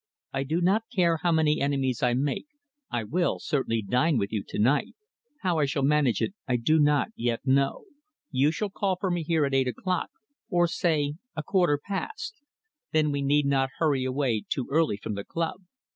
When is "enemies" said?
1.61-2.01